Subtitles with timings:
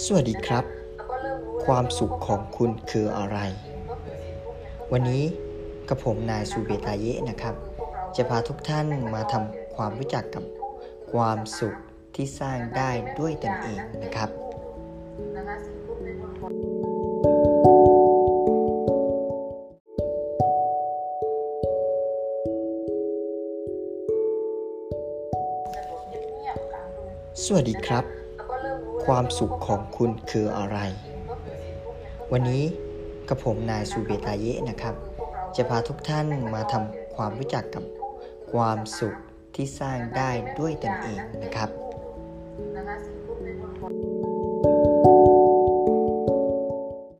[0.00, 0.64] สวัสดีครับ
[1.64, 3.38] ความสุขของคุณคืออะไร
[4.92, 5.24] วันนี้
[5.88, 7.54] กับผมนายซูเบตาเยะนะครับ
[8.16, 10.44] จะพาทุกท่านมาทำความรู้จักกับ
[11.12, 11.74] ความสุข
[12.14, 14.30] ที่สร้างได้ด้วยตนเองนะครับ
[27.44, 28.21] สวัสดีครับ
[29.06, 30.78] ความสุขของคุณคืออะไร
[32.32, 32.64] วันนี้
[33.28, 34.94] กับผมนายสุเบตาเยะนะครับ
[35.56, 37.84] จะพาทุกท่านมาทำความรู้จักกับ
[38.52, 39.14] ความสุข
[39.54, 41.68] ที่สร้างได้ด้วยตนเองนะครับ